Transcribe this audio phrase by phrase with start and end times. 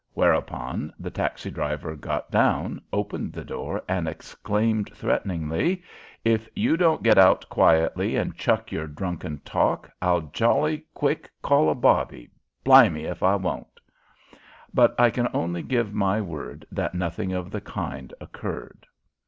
[0.13, 5.83] whereupon the taxi driver got down, opened the door, and exclaimed, threateningly:
[6.25, 11.69] "If you don't get out quietly and chuck your drunken talk, I'll jolly quick call
[11.69, 12.31] a bobby,
[12.63, 13.79] bli' me if I won't!"
[14.73, 18.87] But I can only give my word that nothing of the kind occurred.